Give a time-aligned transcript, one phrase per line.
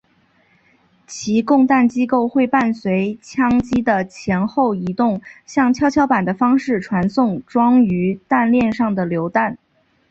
[1.05, 9.59] 其供弹机构会伴随枪机的前后移动像跷跷板的方式传送装于弹链上的榴弹。